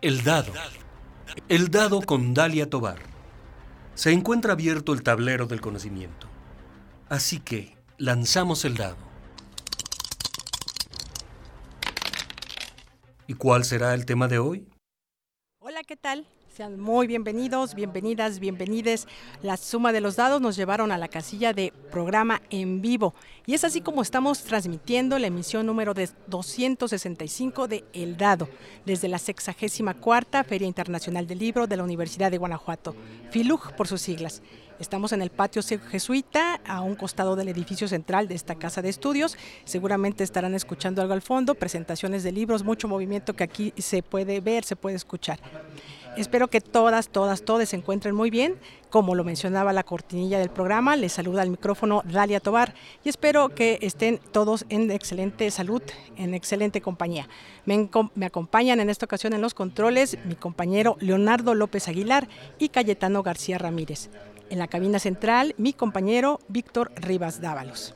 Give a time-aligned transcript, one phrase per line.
[0.00, 0.52] El dado.
[1.48, 3.00] El dado con Dalia Tobar.
[3.94, 6.28] Se encuentra abierto el tablero del conocimiento.
[7.08, 8.96] Así que lanzamos el dado.
[13.26, 14.68] ¿Y cuál será el tema de hoy?
[15.58, 16.28] Hola, ¿qué tal?
[16.58, 19.06] Sean muy bienvenidos, bienvenidas, bienvenides.
[19.42, 23.14] La suma de los dados nos llevaron a la casilla de programa en vivo.
[23.46, 28.48] Y es así como estamos transmitiendo la emisión número de 265 de El Dado,
[28.84, 32.96] desde la 64 Feria Internacional del Libro de la Universidad de Guanajuato,
[33.30, 34.42] FILUG por sus siglas.
[34.80, 38.88] Estamos en el patio jesuita, a un costado del edificio central de esta casa de
[38.88, 39.38] estudios.
[39.64, 44.40] Seguramente estarán escuchando algo al fondo, presentaciones de libros, mucho movimiento que aquí se puede
[44.40, 45.38] ver, se puede escuchar.
[46.18, 48.56] Espero que todas, todas, todos se encuentren muy bien.
[48.90, 53.50] Como lo mencionaba la cortinilla del programa, les saluda al micrófono Dalia Tobar y espero
[53.50, 55.80] que estén todos en excelente salud,
[56.16, 57.28] en excelente compañía.
[57.66, 62.26] Me, me acompañan en esta ocasión en los controles mi compañero Leonardo López Aguilar
[62.58, 64.10] y Cayetano García Ramírez.
[64.50, 67.94] En la cabina central, mi compañero Víctor Rivas Dávalos.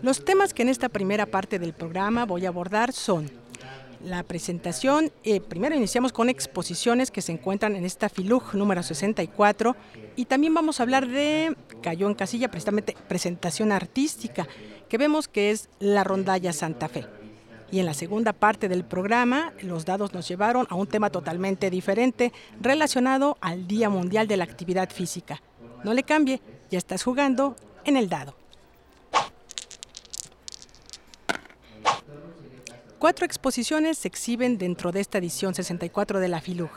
[0.00, 3.43] Los temas que en esta primera parte del programa voy a abordar son
[4.04, 5.10] la presentación.
[5.24, 9.76] Eh, primero iniciamos con exposiciones que se encuentran en esta FILUG número 64
[10.16, 14.46] y también vamos a hablar de, cayó en casilla precisamente, presentación artística,
[14.88, 17.06] que vemos que es la rondalla Santa Fe.
[17.70, 21.70] Y en la segunda parte del programa, los dados nos llevaron a un tema totalmente
[21.70, 25.42] diferente relacionado al Día Mundial de la Actividad Física.
[25.82, 28.36] No le cambie, ya estás jugando en el dado.
[33.04, 36.70] Cuatro exposiciones se exhiben dentro de esta edición 64 de la FILUG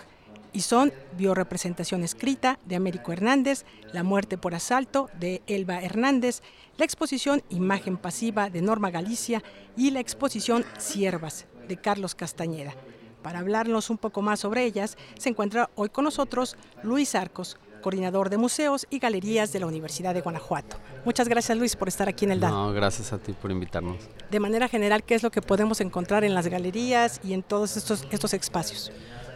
[0.52, 6.42] y son Biorepresentación escrita de Américo Hernández, La muerte por asalto de Elba Hernández,
[6.76, 9.42] la exposición Imagen pasiva de Norma Galicia
[9.78, 12.74] y la exposición Siervas de Carlos Castañeda.
[13.22, 18.30] Para hablarnos un poco más sobre ellas, se encuentra hoy con nosotros Luis Arcos, coordinador
[18.30, 20.76] de museos y galerías de la Universidad de Guanajuato.
[21.06, 22.52] Muchas gracias Luis por estar aquí en el DAN.
[22.52, 23.96] No, gracias a ti por invitarnos.
[24.30, 27.78] De manera general, ¿qué es lo que podemos encontrar en las galerías y en todos
[27.78, 28.92] estos, estos espacios?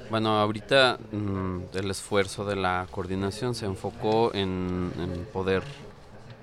[0.09, 4.91] Bueno, ahorita mm, el esfuerzo de la coordinación se enfocó en,
[5.31, 5.63] poder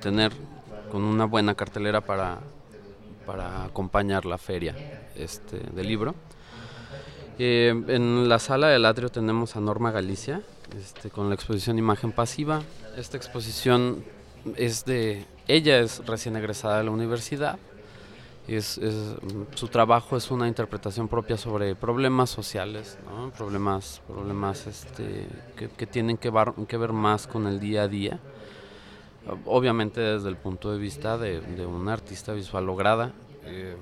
[0.00, 0.32] tener
[0.90, 2.38] con una buena cartelera para,
[3.26, 4.74] para acompañar la feria
[5.14, 6.14] este, del libro.
[7.38, 10.40] Eh, en la sala del atrio tenemos a Norma Galicia,
[10.76, 12.62] este, con la exposición Imagen Pasiva.
[12.96, 14.04] Esta exposición
[14.56, 15.24] es de...
[15.46, 17.58] Ella es recién egresada de la universidad.
[18.46, 18.80] Es,
[19.54, 22.98] su trabajo es una interpretación propia sobre problemas sociales,
[23.36, 26.32] problemas, problemas este, que, tienen que,
[26.66, 28.18] que, ver más con el día a día.
[29.44, 33.12] Obviamente desde el punto de vista de, una artista visual lograda.
[33.44, 33.76] Eh,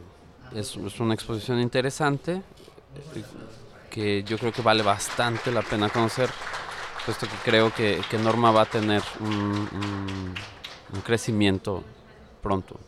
[0.52, 3.22] es, es, una exposición interesante eh,
[3.88, 6.30] que yo creo que vale bastante la pena conocer
[7.06, 10.34] puesto que creo que, Norma va a tener un,
[11.05, 11.84] crecimiento
[12.43, 12.81] pronto.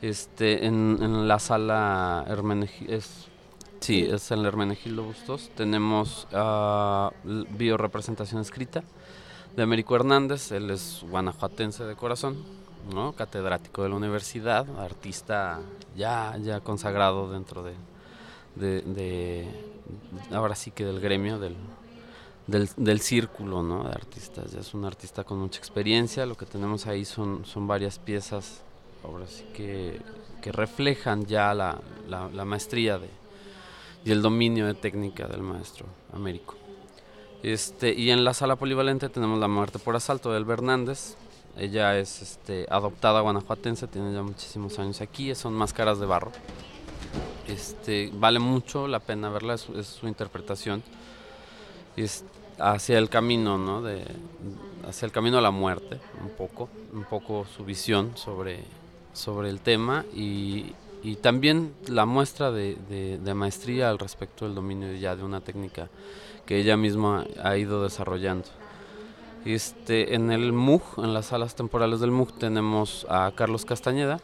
[0.00, 2.98] Este, en, la sala Hermenegildo,
[3.80, 7.10] sí, es en Hermenegildo Bustos, tenemos uh,
[7.50, 8.82] biorepresentación escrita
[9.54, 12.42] de Américo Hernández, él es guanajuatense de corazón,
[12.94, 13.12] ¿no?
[13.12, 15.60] catedrático de la universidad, artista
[15.94, 17.74] ya, ya consagrado dentro de,
[18.56, 19.46] de
[20.32, 21.56] ahora sí que del gremio, del,
[22.50, 23.84] del, del círculo ¿no?
[23.84, 24.52] de artistas.
[24.52, 26.26] Ya es un artista con mucha experiencia.
[26.26, 28.62] Lo que tenemos ahí son, son varias piezas,
[29.04, 30.00] ahora sí que,
[30.42, 31.78] que reflejan ya la,
[32.08, 33.08] la, maestría de,
[34.04, 36.56] y el dominio de técnica del maestro Américo.
[37.42, 41.16] Este, y en la sala polivalente tenemos La muerte por asalto de Hernández.
[41.56, 46.32] Ella es este, adoptada guanajuatense, tiene ya muchísimos años aquí, son máscaras de barro.
[47.48, 50.82] Este, vale mucho la pena verla, es, es su interpretación.
[51.96, 53.82] Este, hacia el camino, ¿no?
[53.82, 54.04] De,
[54.88, 58.60] hacia el camino a la muerte, un poco, un poco su visión sobre,
[59.12, 64.92] sobre el tema y, y también la muestra de, de, maestría al respecto del dominio
[64.94, 65.88] ya de una técnica
[66.46, 68.48] que ella misma ha ido desarrollando.
[69.44, 74.20] Este, en el MUG, en las salas temporales del MUG, tenemos a Carlos Castañeda,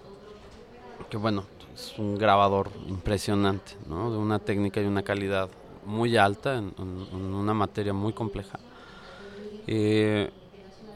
[1.08, 1.44] que bueno,
[1.74, 4.10] es un grabador impresionante, ¿no?
[4.10, 5.48] de una técnica y una calidad
[5.86, 6.74] muy alta en,
[7.14, 8.58] una materia muy compleja.
[9.66, 10.30] Eh,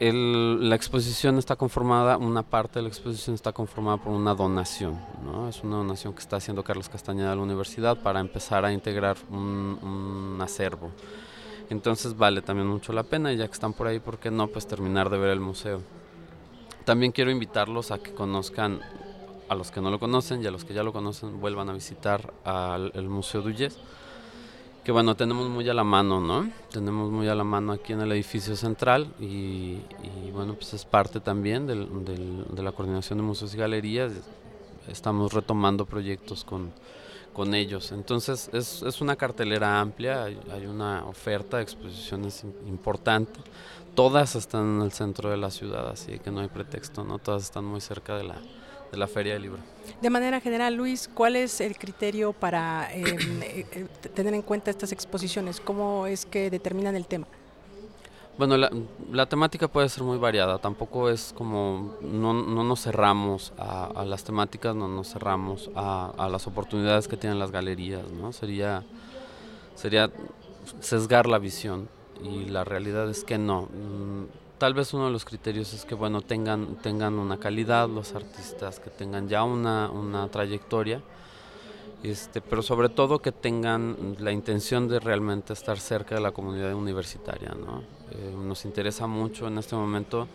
[0.09, 5.47] la exposición está conformada, una parte de la exposición está conformada por una donación, ¿no?
[5.47, 9.17] es una donación que está haciendo Carlos Castañeda a la universidad para empezar a integrar
[9.29, 10.89] un, acervo.
[11.69, 14.47] Entonces vale también mucho la pena, y ya que están por ahí, ¿por qué no?
[14.47, 15.81] Pues terminar de ver el museo.
[16.83, 18.81] También quiero invitarlos a que conozcan
[19.49, 21.73] a los que no lo conocen y a los que ya lo conocen vuelvan a
[21.73, 23.77] visitar al el Museo Duyes
[24.83, 26.49] que bueno, tenemos muy a la mano, ¿no?
[26.71, 29.77] Tenemos muy a la mano aquí en el edificio central y,
[30.33, 34.11] bueno, pues es parte también de la coordinación de museos y galerías.
[34.87, 36.71] Estamos retomando proyectos con,
[37.33, 37.91] con ellos.
[37.91, 43.39] Entonces es, es, una cartelera amplia, hay, hay, una oferta de exposiciones importante.
[43.93, 47.19] Todas están en el centro de la ciudad, así que no hay pretexto, ¿no?
[47.19, 48.41] Todas están muy cerca de la,
[48.91, 49.59] de la Feria del Libro.
[50.01, 54.91] De manera general, Luis, ¿cuál es el criterio para em, eh, tener en cuenta estas
[54.91, 55.59] exposiciones?
[55.59, 57.27] ¿Cómo es que determinan el tema?
[58.37, 64.03] Bueno, la, temática puede ser muy variada, tampoco es como, no, no nos cerramos a,
[64.05, 68.31] las temáticas, no nos cerramos a, a, las oportunidades que tienen las galerías, ¿no?
[68.31, 68.83] Sería,
[69.75, 70.09] sería
[70.79, 71.87] sesgar la visión
[72.23, 73.67] y la realidad es que no.
[74.61, 78.79] Tal vez uno de los criterios es que bueno tengan tengan una calidad los artistas
[78.79, 81.01] que tengan ya una, una trayectoria
[82.03, 86.75] este pero sobre todo que tengan la intención de realmente estar cerca de la comunidad
[86.75, 87.81] universitaria ¿no?
[88.11, 90.27] Eh, nos interesa mucho en este momento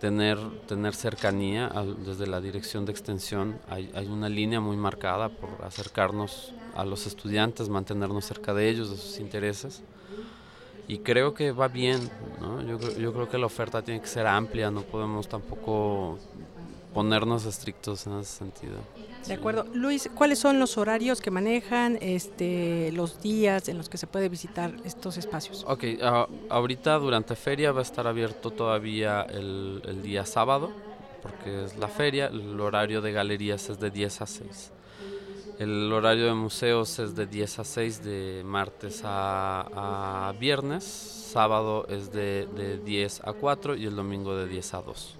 [0.00, 0.36] tener
[0.66, 1.70] tener cercanía
[2.04, 7.06] desde la dirección de extensión hay, hay una línea muy marcada por acercarnos a los
[7.06, 9.84] estudiantes mantenernos cerca de ellos de sus intereses
[10.90, 12.10] y creo que va bien,
[12.40, 12.60] ¿no?
[12.62, 16.18] Yo, yo creo que la oferta tiene que ser amplia, no podemos tampoco
[16.92, 18.78] ponernos estrictos en ese sentido.
[19.28, 19.66] De acuerdo.
[19.72, 24.28] Luis, ¿cuáles son los horarios que manejan, este, los días en los que se puede
[24.28, 25.64] visitar estos espacios?
[25.68, 25.84] Ok,
[26.48, 30.72] ahorita durante feria va a estar abierto todavía el, el, día sábado,
[31.22, 34.72] porque es la feria, el horario de galerías es de 10 a 6.
[35.60, 42.10] El horario de museos es de 10 a 6 de martes a, viernes, sábado es
[42.10, 45.14] de, de, 10 a 4 y el domingo de 10 a 2,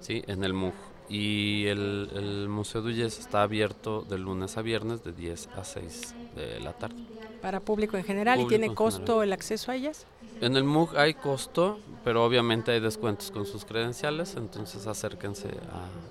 [0.00, 0.24] ¿sí?
[0.26, 0.74] en el MUG.
[1.08, 6.14] Y el, el Museo Duyes está abierto de lunes a viernes de 10 a 6
[6.34, 6.96] de la tarde.
[7.40, 8.40] ¿Para público en general?
[8.40, 10.06] ¿Y tiene costo el acceso a ellas?
[10.40, 15.50] En el MUG hay costo, pero obviamente hay descuentos con sus credenciales, entonces acérquense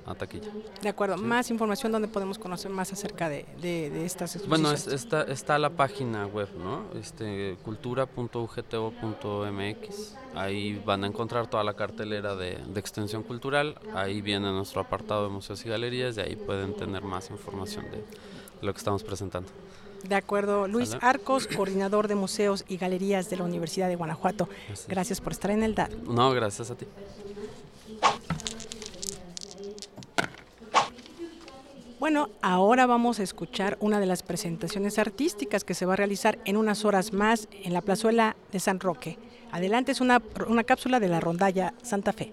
[0.06, 0.52] a, taquilla.
[0.84, 4.86] De acuerdo, más información donde podemos conocer más acerca de, de, estas exposiciones.
[4.86, 6.84] Bueno, está, está la página web, ¿no?
[7.00, 14.52] Este, cultura.ugto.mx, ahí van a encontrar toda la cartelera de, de extensión cultural, ahí viene
[14.52, 18.04] nuestro apartado de museos y galerías y ahí pueden tener más información de
[18.62, 19.50] lo que estamos presentando.
[20.04, 20.68] De acuerdo.
[20.68, 24.50] Luis Arcos, coordinador de museos y galerías de la Universidad de Guanajuato.
[24.88, 25.92] Gracias por estar en el DAD.
[26.08, 26.86] No, gracias a ti.
[32.00, 36.40] Bueno, ahora vamos a escuchar una de las presentaciones artísticas que se va a realizar
[36.46, 39.18] en unas horas más en la plazuela de San Roque.
[39.52, 42.32] Adelante es una, una cápsula de la rondalla Santa Fe.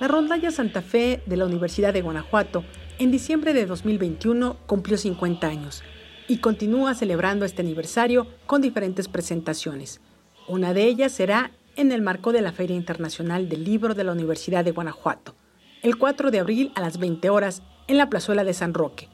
[0.00, 2.62] La rondalla Santa Fe de la Universidad de Guanajuato
[3.00, 5.82] en diciembre de 2021 cumplió 50 años
[6.28, 10.00] y continúa celebrando este aniversario con diferentes presentaciones.
[10.46, 14.12] Una de ellas será en el marco de la Feria Internacional del Libro de la
[14.12, 15.34] Universidad de Guanajuato,
[15.82, 19.08] el 4 de abril a las 20 horas en la plazuela de San Roque.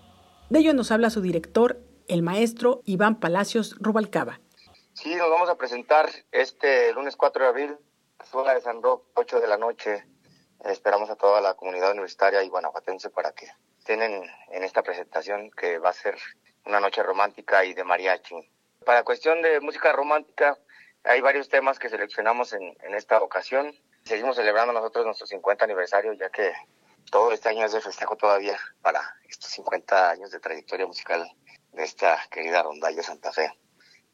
[0.50, 4.38] De ello nos habla su director, el maestro Iván Palacios Rubalcaba.
[4.92, 7.76] Sí, nos vamos a presentar este lunes 4 de abril,
[8.19, 10.04] plazuela de San Roque, 8 de la noche,
[10.64, 13.47] Esperamos a toda la comunidad universitaria y guanajuatense para que
[13.85, 16.16] tienen en esta presentación que va a ser
[16.64, 18.50] una noche romántica y de mariachi.
[18.87, 20.59] Para cuestión de música romántica,
[21.04, 23.75] hay varios temas que seleccionamos en, en esta ocasión.
[24.04, 26.54] Seguimos celebrando nosotros nuestro 50 aniversario, ya que
[27.11, 31.30] todo este año es de festejo todavía para estos 50 años de trayectoria musical
[31.73, 33.52] de esta querida rondalla Santa Fe.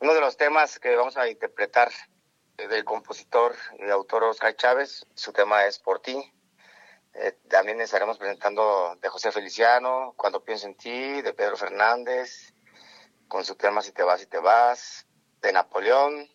[0.00, 1.92] Uno de los temas que vamos a interpretar
[2.56, 6.32] del compositor y autor Oscar Chávez, su tema es Por ti,
[7.14, 12.54] eh, también estaremos presentando de José Feliciano, Cuando pienso en ti, de Pedro Fernández,
[13.28, 15.06] con su tema Si te vas, si te vas,
[15.42, 16.28] de Napoleón,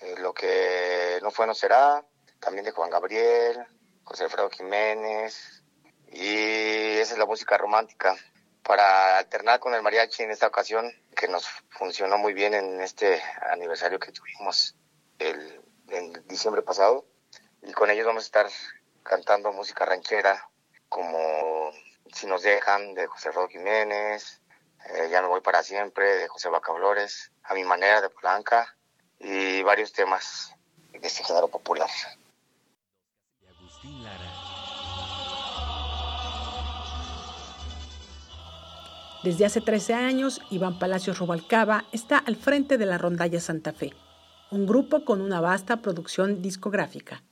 [0.00, 2.04] eh, Lo que no fue, no será,
[2.38, 3.66] también de Juan Gabriel,
[4.04, 5.64] José Alfredo Jiménez,
[6.12, 8.14] y esa es la música romántica.
[8.62, 13.22] Para alternar con el mariachi en esta ocasión, que nos funcionó muy bien en este
[13.50, 14.76] aniversario que tuvimos
[15.18, 17.06] el, en diciembre pasado,
[17.62, 18.46] y con ellos vamos a estar
[19.06, 20.48] cantando música ranchera
[20.88, 21.72] como
[22.12, 24.40] Si nos dejan de José Rodo Jiménez,
[24.90, 28.76] eh, Ya no voy para siempre de José Bacabores, A mi manera de Polanca
[29.18, 30.54] y varios temas
[30.92, 31.90] de este género popular.
[39.22, 43.92] Desde hace 13 años, Iván Palacios Rubalcaba está al frente de la rondalla Santa Fe
[44.50, 47.22] un grupo con una vasta producción discográfica.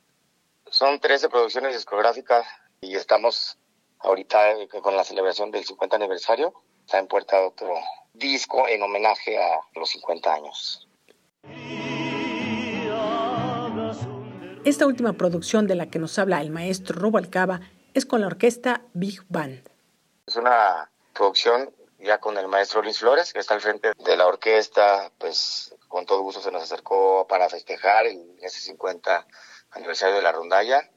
[0.75, 2.45] Son 13 producciones discográficas
[2.81, 3.57] y estamos
[4.01, 6.53] ahorita eh, con la celebración del 50 aniversario.
[6.85, 7.73] Está en puerta otro
[8.13, 10.89] disco en homenaje a los 50 años.
[14.65, 17.61] Esta última producción de la que nos habla el maestro Rubalcaba
[17.95, 19.71] es con la orquesta Big Band.
[20.27, 24.27] Es una producción ya con el maestro Luis Flores, que está al frente de la
[24.27, 29.25] orquesta, pues con todo gusto se nos acercó para festejar en ese 50
[29.75, 30.91] aniversario de la rondalla.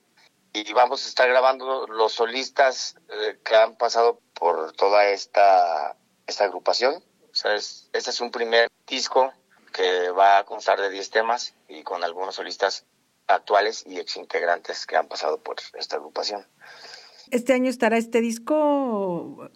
[0.54, 6.46] Y vamos a estar grabando los solistas eh, que han pasado por toda esta, esta
[6.46, 7.04] agrupación.
[7.32, 9.34] O sea, este es un primer disco
[9.74, 12.86] que va a constar de 10 temas y con algunos solistas
[13.28, 16.48] actuales y exintegrantes que han pasado por esta agrupación.
[17.30, 19.50] ¿Este año estará este disco?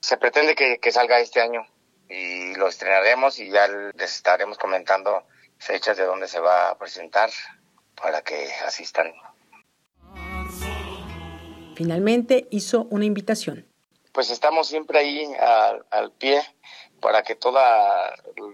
[0.00, 1.66] Se pretende que, que salga este año
[2.08, 5.26] y lo estrenaremos y ya les estaremos comentando
[5.58, 7.30] fechas de dónde se va a presentar
[8.00, 9.12] para que asistan.
[11.74, 13.66] Finalmente hizo una invitación.
[14.12, 15.28] Pues estamos siempre ahí
[15.90, 16.40] al, pie
[17.00, 17.58] para que todo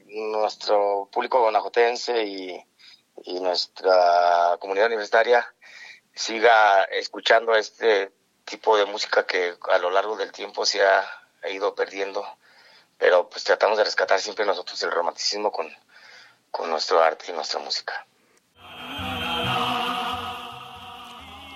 [0.07, 2.65] nuestro público guanajuatense y,
[3.25, 5.47] y nuestra comunidad universitaria
[6.15, 8.13] siga escuchando este
[8.45, 11.07] tipo de música que a lo largo del tiempo se ha,
[11.49, 12.23] ido perdiendo,
[12.99, 15.75] pero pues tratamos de rescatar siempre nosotros el romanticismo con,
[16.51, 18.07] con nuestro arte y nuestra música.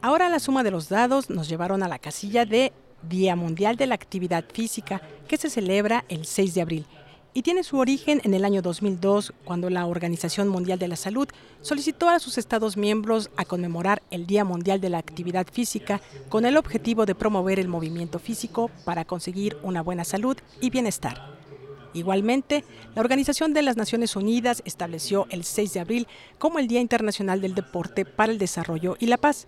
[0.01, 3.87] Ahora la suma de los dados nos llevaron a la casilla de Día Mundial de
[3.87, 6.85] la Actividad Física, que se celebra el 6 de abril
[7.33, 11.27] y tiene su origen en el año 2002, cuando la Organización Mundial de la Salud
[11.61, 16.45] solicitó a sus Estados miembros a conmemorar el Día Mundial de la Actividad Física con
[16.45, 21.37] el objetivo de promover el movimiento físico para conseguir una buena salud y bienestar.
[21.93, 22.63] Igualmente,
[22.95, 26.07] la Organización de las Naciones Unidas estableció el 6 de abril
[26.37, 29.47] como el Día Internacional del Deporte para el Desarrollo y la Paz,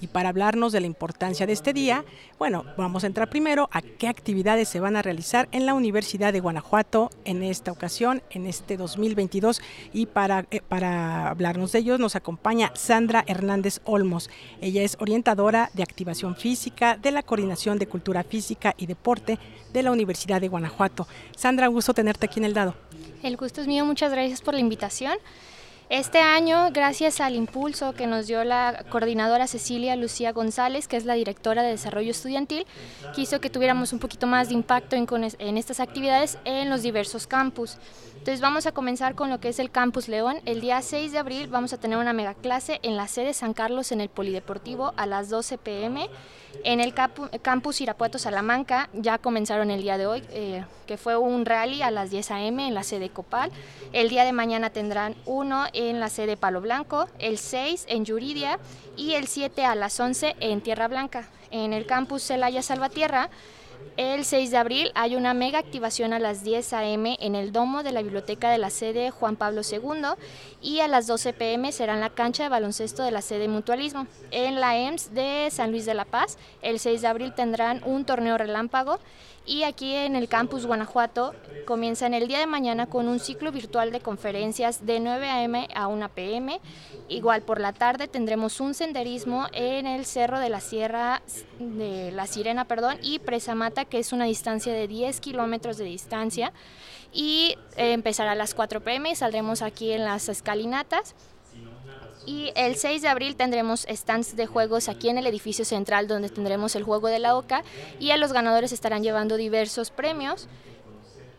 [0.00, 2.04] y para hablarnos de la importancia de este día,
[2.38, 6.32] bueno, vamos a entrar primero a qué actividades se van a realizar en la Universidad
[6.32, 9.60] de Guanajuato en esta ocasión, en este 2022.
[9.92, 14.30] Y para, eh, para hablarnos de ellos nos acompaña Sandra Hernández Olmos.
[14.60, 19.38] Ella es orientadora de activación física de la Coordinación de Cultura Física y Deporte
[19.72, 21.06] de la Universidad de Guanajuato.
[21.36, 22.74] Sandra, gusto tenerte aquí en el dado.
[23.22, 25.16] El gusto es mío, muchas gracias por la invitación.
[25.88, 31.04] Este año, gracias al impulso que nos dio la coordinadora Cecilia Lucía González, que es
[31.04, 32.66] la directora de Desarrollo Estudiantil,
[33.14, 37.78] quiso que tuviéramos un poquito más de impacto en, estas actividades en los diversos campus.
[38.26, 40.38] Entonces vamos a comenzar con lo que es el Campus León.
[40.46, 43.54] El día 6 de abril vamos a tener una mega clase en la sede San
[43.54, 46.10] Carlos en el Polideportivo a las 12 pm.
[46.64, 51.46] En el Campus Irapuato Salamanca ya comenzaron el día de hoy, eh, que fue un
[51.46, 53.52] rally a las 10 am en la sede Copal.
[53.92, 58.58] El día de mañana tendrán uno en la sede Palo Blanco, el 6 en Yuridia
[58.96, 61.28] y el 7 a las 11 en Tierra Blanca.
[61.52, 63.30] En el Campus Celaya Salvatierra
[63.96, 67.16] el 6 de abril hay una mega activación a las 10 a.m.
[67.20, 70.02] en el domo de la biblioteca de la sede Juan Pablo II
[70.66, 71.70] y a las 12 p.m.
[71.70, 74.08] será en la cancha de baloncesto de la sede Mutualismo.
[74.32, 78.04] En la EMS de San Luis de la Paz, el 6 de abril tendrán un
[78.04, 78.98] torneo relámpago
[79.46, 83.92] y aquí en el campus Guanajuato comienzan el día de mañana con un ciclo virtual
[83.92, 85.68] de conferencias de 9 a.m.
[85.72, 86.60] a 1 p.m.
[87.08, 91.22] Igual por la tarde tendremos un senderismo en el Cerro de la Sierra
[91.60, 95.84] de la Sirena perdón, y Presa Mata, que es una distancia de 10 kilómetros de
[95.84, 96.52] distancia.
[97.16, 101.14] Y eh, empezará a las 4 pm y saldremos aquí en las escalinatas.
[102.26, 106.28] Y el 6 de abril tendremos stands de juegos aquí en el edificio central donde
[106.28, 107.62] tendremos el juego de la OCA
[107.98, 110.46] y a los ganadores estarán llevando diversos premios.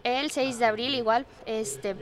[0.03, 1.95] El 6 de abril igual, este,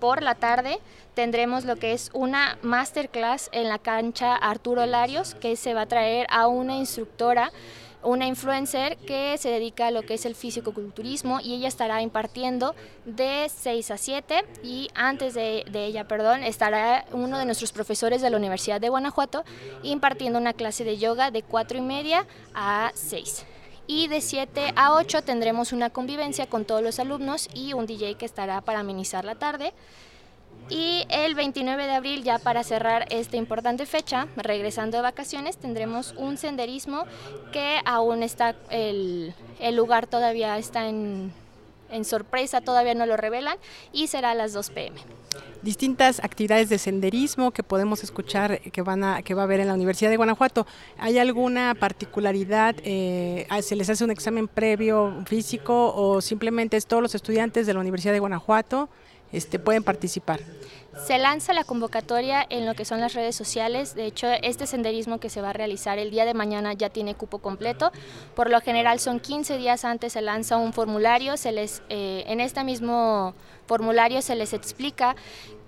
[0.00, 0.78] por la tarde
[1.14, 5.86] tendremos lo que es una masterclass en la cancha Arturo Larios que se va a
[5.86, 7.52] traer a una instructora
[8.02, 12.74] una influencer que se dedica a lo que es el físico-culturismo y ella estará impartiendo
[13.04, 18.22] de 6 a 7 y antes de, de, ella, perdón, estará uno de nuestros profesores
[18.22, 19.44] de la Universidad de Guanajuato
[19.82, 23.46] impartiendo una clase de yoga de 4 y media a 6
[23.88, 28.14] y de 7 a 8 tendremos una convivencia con todos los alumnos y un DJ
[28.14, 29.72] que estará para amenizar la tarde.
[30.70, 36.14] Y el 29 de abril, ya para cerrar esta importante fecha, regresando de vacaciones, tendremos
[36.16, 37.04] un senderismo
[37.52, 39.34] que aún está, el,
[39.72, 41.32] lugar todavía está en,
[42.02, 43.56] sorpresa, todavía no lo revelan,
[43.92, 45.00] y será a las 2 pm
[45.60, 49.66] distintas actividades de senderismo que podemos escuchar que van a que va a haber en
[49.66, 50.68] la Universidad de Guanajuato.
[50.98, 52.76] ¿Hay alguna particularidad?
[52.84, 57.74] Eh, ¿Se les hace un examen previo físico o simplemente es todos los estudiantes de
[57.74, 58.88] la Universidad de Guanajuato
[59.32, 60.40] este, pueden participar?
[61.06, 63.94] Se lanza la convocatoria en lo que son las redes sociales.
[63.94, 67.14] De hecho, este senderismo que se va a realizar el día de mañana ya tiene
[67.14, 67.92] cupo completo.
[68.34, 71.36] Por lo general son 15 días antes se lanza un formulario.
[71.36, 73.34] Se les, eh, en este mismo
[73.66, 75.14] formulario se les explica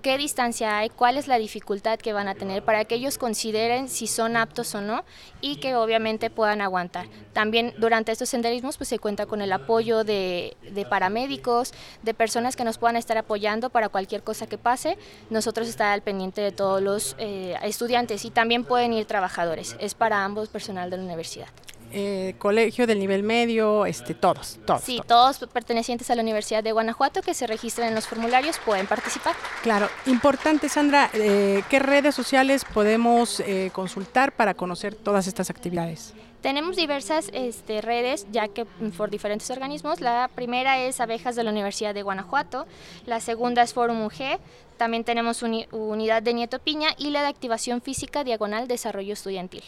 [0.00, 3.88] qué distancia hay, cuál es la dificultad que van a tener para que ellos consideren
[3.88, 5.04] si son aptos o no
[5.40, 7.06] y que obviamente puedan aguantar.
[7.32, 10.56] También durante estos senderismos pues se cuenta con el apoyo de,
[10.88, 14.98] paramédicos, de personas que nos puedan estar apoyando para cualquier cosa que pase.
[15.30, 19.76] Nosotros estar al pendiente de todos los eh, estudiantes y también pueden ir trabajadores.
[19.80, 21.48] Es para ambos personal de la universidad.
[21.92, 24.82] Eh, colegio del nivel medio, este, todos, todos.
[24.82, 25.38] Sí, todos.
[25.52, 29.34] pertenecientes a la Universidad de Guanajuato que se registren en los formularios pueden participar.
[29.62, 36.14] Claro, importante Sandra, eh, ¿qué redes sociales podemos eh, consultar para conocer todas estas actividades?
[36.42, 38.64] Tenemos diversas este, redes, ya que
[38.96, 40.00] por diferentes organismos.
[40.00, 42.66] La primera es Abejas de la Universidad de Guanajuato,
[43.04, 44.38] la segunda es Forum UG,
[44.78, 49.64] también tenemos Unidad de Nieto Piña y la de Activación Física Diagonal Desarrollo Estudiantil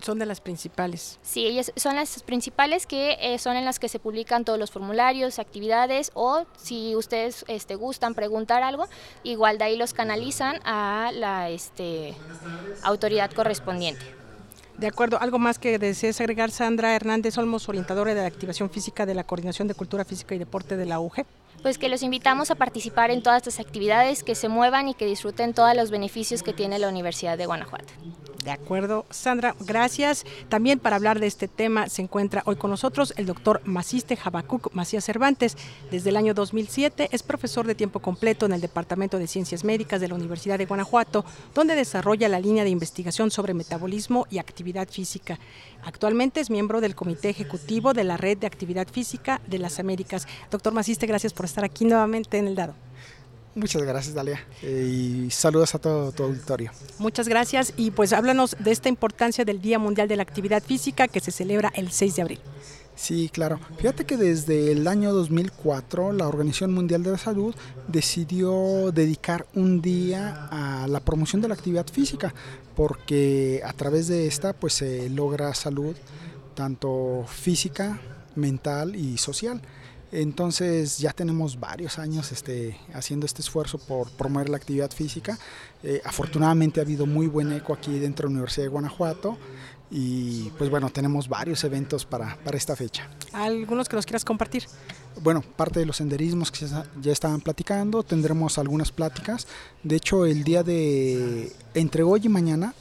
[0.00, 1.18] son de las principales.
[1.22, 4.70] Sí, ellas son las principales que eh, son en las que se publican todos los
[4.70, 8.86] formularios, actividades o si ustedes este, gustan preguntar algo,
[9.22, 12.14] igual de ahí los canalizan a la este,
[12.82, 14.04] autoridad correspondiente.
[14.78, 19.06] De acuerdo, algo más que desees agregar, Sandra Hernández Olmos, orientadora de la activación física
[19.06, 21.24] de la Coordinación de Cultura Física y Deporte de la UG
[21.64, 25.06] pues que los invitamos a participar en todas estas actividades, que se muevan y que
[25.06, 27.90] disfruten todos los beneficios que tiene la Universidad de Guanajuato.
[28.44, 30.26] De acuerdo, Sandra, gracias.
[30.50, 34.74] También para hablar de este tema se encuentra hoy con nosotros el doctor Maciste Jabacuc
[34.74, 35.56] Macías Cervantes.
[35.90, 39.98] Desde el año 2007 es profesor de tiempo completo en el Departamento de Ciencias Médicas
[39.98, 44.88] de la Universidad de Guanajuato, donde desarrolla la línea de investigación sobre metabolismo y actividad
[44.90, 45.38] física.
[45.82, 50.28] Actualmente es miembro del Comité Ejecutivo de la Red de Actividad Física de las Américas.
[50.50, 52.74] Doctor Maciste, gracias por estar aquí nuevamente en el Dado.
[53.54, 54.44] Muchas gracias, Dalia.
[54.62, 56.72] Eh, y saludos a todo tu auditorio.
[56.98, 57.72] Muchas gracias.
[57.76, 61.30] Y pues háblanos de esta importancia del Día Mundial de la Actividad Física que se
[61.30, 62.40] celebra el 6 de abril.
[62.96, 63.58] Sí, claro.
[63.78, 67.54] Fíjate que desde el año 2004 la Organización Mundial de la Salud
[67.88, 72.32] decidió dedicar un día a la promoción de la actividad física,
[72.76, 75.96] porque a través de esta pues se logra salud
[76.54, 78.00] tanto física,
[78.36, 79.60] mental y social.
[80.14, 85.36] Entonces ya tenemos varios años este, haciendo este esfuerzo por promover la actividad física.
[85.82, 89.36] Eh, afortunadamente ha habido muy buen eco aquí dentro de la Universidad de Guanajuato
[89.90, 93.10] y pues bueno, tenemos varios eventos para, para esta fecha.
[93.32, 94.66] ¿Algunos que nos quieras compartir?
[95.20, 99.48] Bueno, parte de los senderismos que ya estaban platicando, tendremos algunas pláticas.
[99.82, 102.72] De hecho, el día de entre hoy y mañana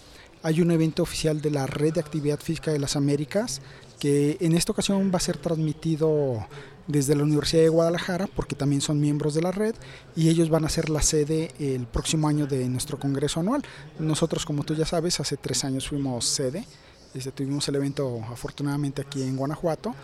[0.43, 3.61] hay un evento oficial de la Red de Actividad Física de las Américas
[3.99, 6.47] que en esta ocasión va a ser transmitido
[6.87, 9.75] desde la Universidad de Guadalajara, porque también son miembros de la red,
[10.15, 13.63] y ellos van a ser la sede el próximo año de nuestro Congreso anual.
[13.99, 16.65] Nosotros, como tú ya sabes, hace tres años fuimos sede,
[17.13, 19.95] este, tuvimos el evento afortunadamente aquí en Guanajuato,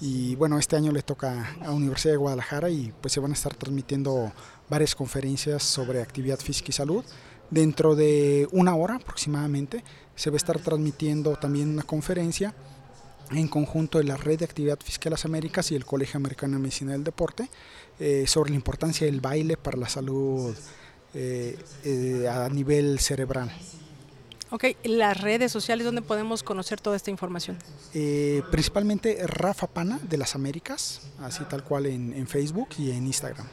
[0.00, 3.34] y bueno, este año le toca a Universidad de Guadalajara y pues se van a
[3.34, 4.30] estar transmitiendo
[4.68, 7.04] varias conferencias sobre actividad física y salud.
[7.50, 9.82] Dentro de una hora aproximadamente
[10.14, 12.54] se va a estar transmitiendo también una conferencia
[13.30, 16.54] en conjunto de la Red de Actividad Física de las Américas y el Colegio Americano
[16.54, 17.48] de Medicina del Deporte
[17.98, 20.54] eh, sobre la importancia del baile para la salud
[21.14, 23.50] eh, eh, a nivel cerebral.
[24.50, 27.58] Ok, las redes sociales, ¿dónde podemos conocer toda esta información?
[28.50, 33.46] principalmente Rafa Pana de las Américas, así tal cual en, en Facebook y en Instagram.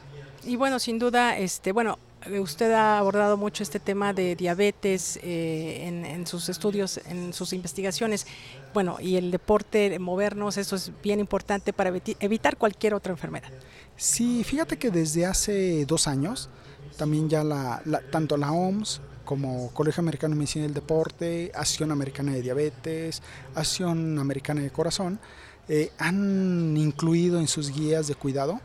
[0.44, 1.98] Y bueno, sin duda, este, bueno,
[2.40, 8.26] usted ha abordado mucho este tema de diabetes eh, en, sus estudios, en sus investigaciones.
[8.72, 13.50] Bueno, y el deporte, movernos, eso es bien importante para evitar cualquier otra enfermedad.
[13.96, 16.48] Sí, fíjate que desde hace dos años,
[16.96, 22.32] también ya la, tanto la OMS como Colegio Americano de Medicina del Deporte, Acción Americana
[22.32, 23.22] de Diabetes,
[23.54, 25.18] Acción Americana de Corazón,
[25.68, 28.60] eh, han incluido en sus guías de cuidado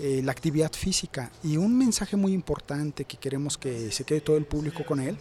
[0.00, 1.30] eh, la actividad física.
[1.44, 5.16] Y un mensaje muy importante que queremos que se quede todo el público con él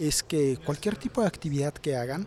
[0.00, 2.26] es que cualquier tipo de actividad que hagan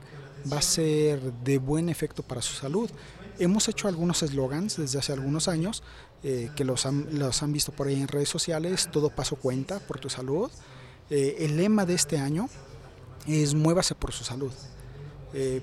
[0.51, 2.89] va a ser de buen efecto para su salud.
[3.37, 5.83] Hemos hecho algunos eslogans desde hace algunos años
[6.23, 9.79] eh, que los han, los han visto por ahí en redes sociales, todo paso cuenta
[9.79, 10.49] por tu salud.
[11.09, 12.47] Eh, el lema de este año
[13.27, 14.53] es muévase por su salud.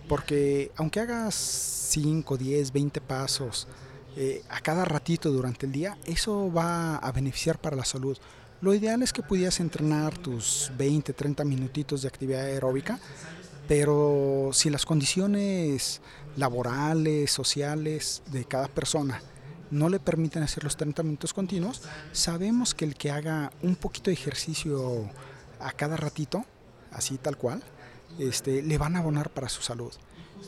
[0.09, 3.67] Porque aunque hagas 5, 10, 20 pasos
[4.49, 8.17] a cada ratito durante el día, eso va a beneficiar para la salud.
[8.63, 12.99] Lo ideal es que pudieras entrenar tus 20, 30 minutitos de actividad aeróbica,
[13.69, 16.01] pero si las condiciones
[16.37, 19.21] laborales, sociales de cada persona
[19.71, 24.11] no le permiten hacer los 30 minutos continuos, sabemos que el que haga un poquito
[24.11, 25.11] de ejercicio
[25.61, 26.45] a cada ratito,
[26.93, 27.63] así tal cual,
[28.19, 29.93] este, le van a abonar para su salud.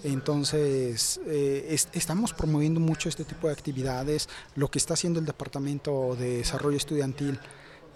[0.05, 6.15] Entonces, eh, estamos promoviendo mucho este tipo de actividades, lo que está haciendo el Departamento
[6.17, 7.39] de Desarrollo Estudiantil.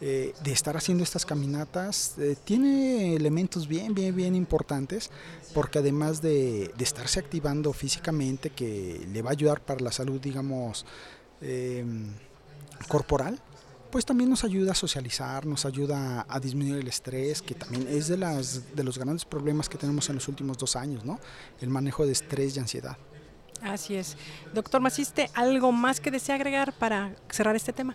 [0.05, 5.13] Eh, de estar haciendo estas caminatas eh, tiene elementos bien, bien, bien importantes
[5.55, 10.21] porque además de, de, estarse activando físicamente que le va a ayudar para la salud,
[10.21, 10.87] digamos,
[12.89, 13.41] corporal,
[13.93, 18.09] pues también nos ayuda a socializar, nos ayuda a disminuir el estrés, que también es
[18.09, 21.21] de, las, de los grandes problemas que tenemos en los últimos dos años, ¿no?
[21.61, 22.97] El manejo de estrés y ansiedad.
[23.61, 24.17] Así es.
[24.55, 27.95] Doctor Maciste, ¿algo más que desea agregar para cerrar este tema?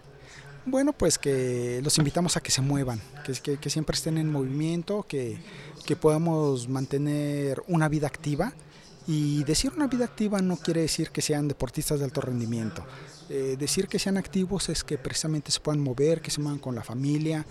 [0.67, 5.03] Bueno, pues que los invitamos a que se muevan, que, que, siempre estén en movimiento,
[5.03, 5.39] que,
[5.83, 8.53] que podamos mantener una vida activa.
[9.07, 12.85] Y decir una vida activa no quiere decir que sean deportistas de alto rendimiento.
[13.29, 16.75] Eh, decir que sean activos es que precisamente se puedan mover, que se muevan con
[16.75, 17.45] la familia,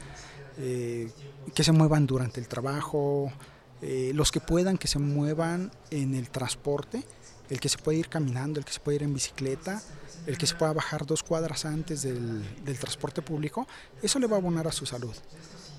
[0.59, 1.11] eh,
[1.55, 3.31] que se muevan durante el trabajo,
[3.83, 7.03] eh, los que puedan que se muevan en el transporte,
[7.51, 9.83] el que se puede ir caminando, el que se puede ir en bicicleta,
[10.27, 12.43] el que se pueda bajar dos cuadras antes del,
[12.81, 13.69] transporte público,
[14.03, 15.15] eso le va a abonar a su salud.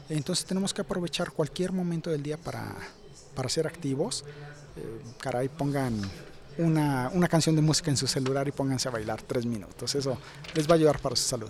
[0.10, 2.74] Entonces tenemos que aprovechar cualquier momento del día para,
[3.36, 4.24] para ser activos.
[5.20, 6.00] caray, pongan
[6.58, 9.96] una, una canción de música en su celular y pónganse a bailar tres minutos.
[9.96, 10.18] Eso
[10.56, 11.50] les va a ayudar para su salud.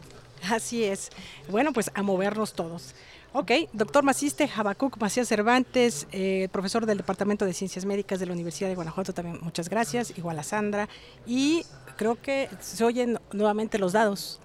[0.50, 1.10] Así es.
[1.50, 2.94] Bueno, pues a movernos todos.
[3.34, 8.34] Ok, doctor Maciste, Jabacuc Macías Cervantes, eh, profesor del Departamento de Ciencias Médicas de la
[8.34, 10.88] Universidad de Guanajuato, también muchas gracias, igual a Sandra.
[11.26, 11.64] Y
[11.98, 14.40] creo que se oyen nuevamente los dados.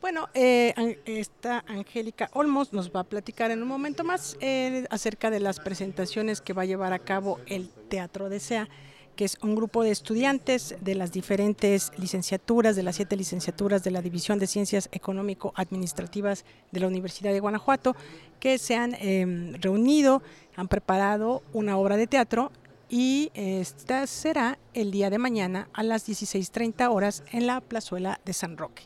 [0.00, 5.30] Bueno, eh, esta Angélica Olmos nos va a platicar en un momento más eh, acerca
[5.30, 8.68] de las presentaciones que va a llevar a cabo el Teatro de SEA
[9.16, 13.90] que es un grupo de estudiantes de las diferentes licenciaturas, de las siete licenciaturas de
[13.90, 17.96] la División de Ciencias Económico-Administrativas de la Universidad de Guanajuato,
[18.38, 20.22] que se han em, reunido,
[20.54, 22.52] han preparado una obra de teatro
[22.88, 28.32] y esta será el día de mañana a las 16.30 horas en la plazuela de
[28.32, 28.84] San Roque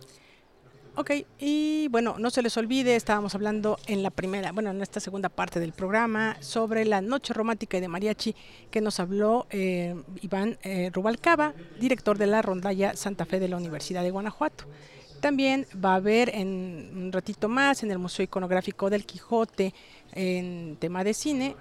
[0.95, 4.99] Ok, y bueno, no se les olvide, estábamos hablando en la primera, bueno, en esta
[4.99, 8.35] segunda parte del programa sobre la Noche Romántica de Mariachi
[8.69, 13.57] que nos habló eh, Iván eh, Rubalcaba, director de la rondalla Santa Fe de la
[13.57, 14.65] Universidad de Guanajuato.
[15.19, 19.73] También va a haber en un ratito más en el Museo Iconográfico del Quijote,
[20.11, 21.55] en tema de cine,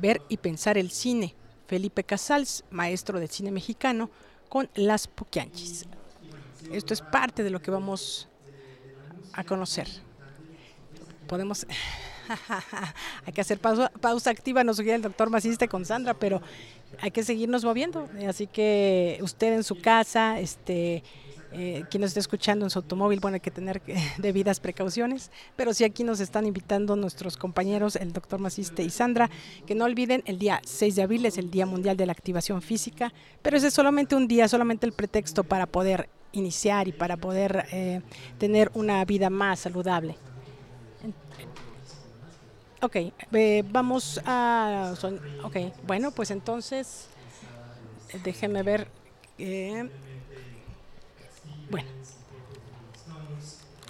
[0.00, 1.34] ver y pensar el cine.
[1.66, 4.08] Felipe Casals, maestro de cine mexicano,
[4.48, 5.84] con Las Puquianchis.
[6.72, 8.28] Esto es parte de lo que vamos
[9.32, 9.88] a conocer.
[11.26, 11.66] Podemos,
[13.26, 16.40] hay que hacer pausa, pausa activa, nos sugiere el doctor Maciste con Sandra, pero
[17.00, 18.08] hay que seguirnos moviendo.
[18.26, 21.02] Así que usted en su casa, este,
[21.52, 23.80] eh, quien nos esté escuchando en su automóvil, bueno, hay que tener
[24.18, 29.30] debidas precauciones, pero sí aquí nos están invitando nuestros compañeros, el doctor Maciste y Sandra,
[29.66, 32.60] que no olviden, el día 6 de abril es el Día Mundial de la Activación
[32.60, 37.16] Física, pero ese es solamente un día, solamente el pretexto para poder iniciar y para
[37.16, 38.02] poder eh,
[38.38, 40.16] tener una vida más saludable.
[42.80, 42.96] Ok,
[43.32, 44.94] eh, vamos a...
[45.42, 47.08] ok, bueno, pues entonces,
[48.22, 48.88] déjenme ver...
[51.70, 51.88] Bueno,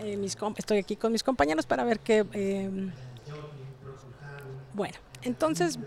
[0.03, 2.24] eh, estoy aquí con mis compañeros para ver qué...
[2.33, 2.92] Em,
[4.74, 5.79] bueno, entonces,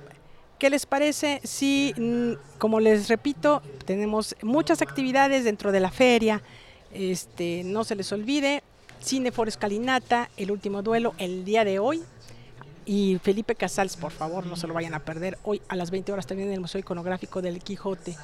[0.61, 6.43] ¿qué les parece si, mm, como les repito, tenemos muchas actividades dentro de la feria?
[6.93, 8.61] Este, no se les olvide,
[8.99, 12.03] Cine for Escalinata, el último duelo, el día de hoy.
[12.85, 15.39] Y Felipe Casals, por favor, no se lo vayan a perder.
[15.41, 18.15] Hoy a las 20 horas también en el Museo Iconográfico del Quijote.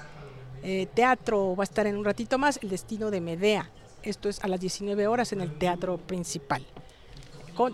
[0.61, 3.71] Eh, teatro va a estar en un ratito más, El Destino de Medea.
[4.03, 6.63] Esto es a las 19 horas en el teatro principal.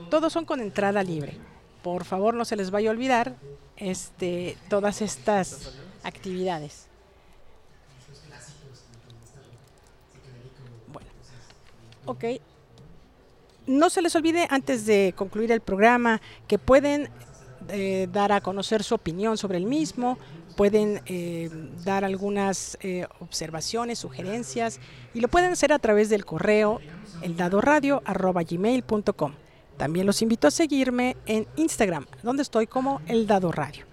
[0.09, 1.37] todos son con entrada libre.
[1.81, 3.35] Por favor, no se les vaya a olvidar
[3.83, 6.85] este, todas estas actividades.
[10.91, 11.07] Bueno,
[12.05, 12.25] ok.
[13.65, 17.09] No se les olvide antes de concluir el programa que pueden
[17.69, 20.17] eh, dar a conocer su opinión sobre el mismo,
[20.57, 21.49] pueden eh,
[21.83, 24.81] dar algunas eh, observaciones, sugerencias
[25.13, 26.81] y lo pueden hacer a través del correo
[27.21, 29.42] eldadoradio.gmail.com.
[29.77, 33.85] También los invito a seguirme en Instagram, donde estoy como El Dado Radio.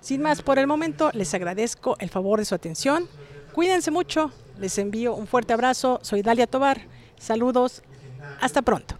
[0.00, 3.08] Sin más por el momento, les agradezco el favor de su atención.
[3.52, 5.98] Cuídense mucho, les envío un fuerte abrazo.
[6.02, 6.82] Soy Dalia Tobar.
[7.18, 7.82] Saludos,
[8.40, 8.96] hasta pronto.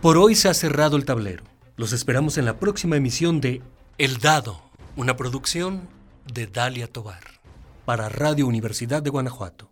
[0.00, 1.44] Por hoy se ha cerrado el tablero.
[1.76, 3.60] Los esperamos en la próxima emisión de
[3.98, 4.62] El Dado,
[4.96, 5.88] una producción
[6.32, 7.22] de Dalia Tobar
[7.84, 9.69] para Radio Universidad de Guanajuato.